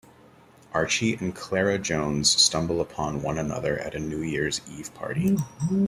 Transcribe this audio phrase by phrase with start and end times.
[0.73, 5.37] Archie and Clara Jones stumble upon one another at a New Year's Eve party.